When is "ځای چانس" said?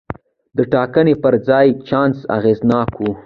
1.47-2.17